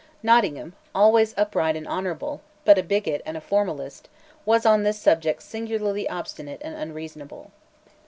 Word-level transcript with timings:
Nottingham, 0.23 0.73
always 0.95 1.35
upright 1.37 1.75
and 1.75 1.87
honourable, 1.87 2.41
but 2.65 2.79
a 2.79 2.81
bigot 2.81 3.21
and 3.23 3.37
a 3.37 3.39
formalist, 3.39 4.09
was 4.47 4.65
on 4.65 4.81
this 4.81 4.97
subject 4.97 5.43
singularly 5.43 6.09
obstinate 6.09 6.59
and 6.63 6.73
unreasonable. 6.73 7.51